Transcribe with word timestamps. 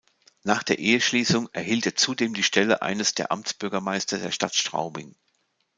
Nach 0.41 0.63
der 0.63 0.79
Eheschließung 0.79 1.47
erhielt 1.53 1.85
er 1.85 1.95
zudem 1.95 2.33
die 2.33 2.41
Stelle 2.41 2.81
eines 2.81 3.13
der 3.13 3.31
Amtsbürgermeister 3.31 4.17
der 4.17 4.31
Stadt 4.31 4.55
Straubing. 4.55 5.13